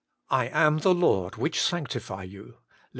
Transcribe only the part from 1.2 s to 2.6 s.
which sanctify you' (Lev.